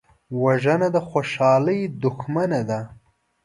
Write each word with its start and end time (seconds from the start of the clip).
وژنه 0.43 0.87
د 0.95 0.97
خوشحالۍ 1.09 1.79
دښمنه 2.03 2.61
ده 2.69 2.79